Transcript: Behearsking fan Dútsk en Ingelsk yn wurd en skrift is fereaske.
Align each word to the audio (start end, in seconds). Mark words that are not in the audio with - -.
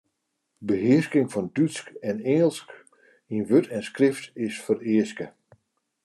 Behearsking 0.69 1.27
fan 1.33 1.49
Dútsk 1.55 1.87
en 2.09 2.17
Ingelsk 2.33 2.69
yn 3.35 3.47
wurd 3.49 3.67
en 3.75 3.83
skrift 3.89 4.25
is 4.45 4.55
fereaske. 4.65 5.27